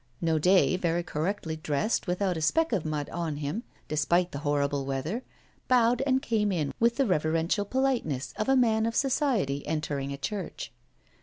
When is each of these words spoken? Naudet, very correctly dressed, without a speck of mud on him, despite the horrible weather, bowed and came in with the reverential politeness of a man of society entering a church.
Naudet, 0.19 0.79
very 0.79 1.03
correctly 1.03 1.55
dressed, 1.55 2.07
without 2.07 2.35
a 2.35 2.41
speck 2.41 2.71
of 2.73 2.85
mud 2.85 3.07
on 3.11 3.35
him, 3.37 3.61
despite 3.87 4.31
the 4.31 4.39
horrible 4.39 4.83
weather, 4.83 5.21
bowed 5.67 6.01
and 6.07 6.23
came 6.23 6.51
in 6.51 6.73
with 6.79 6.95
the 6.95 7.05
reverential 7.05 7.65
politeness 7.65 8.33
of 8.35 8.49
a 8.49 8.55
man 8.57 8.87
of 8.87 8.95
society 8.95 9.63
entering 9.67 10.11
a 10.11 10.17
church. 10.17 10.71